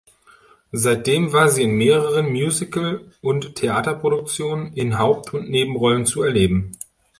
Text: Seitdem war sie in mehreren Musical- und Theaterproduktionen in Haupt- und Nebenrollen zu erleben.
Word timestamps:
Seitdem 0.71 1.31
war 1.31 1.47
sie 1.49 1.61
in 1.61 1.77
mehreren 1.77 2.31
Musical- 2.31 3.11
und 3.21 3.53
Theaterproduktionen 3.53 4.73
in 4.73 4.97
Haupt- 4.97 5.35
und 5.35 5.47
Nebenrollen 5.47 6.07
zu 6.07 6.23
erleben. 6.23 6.71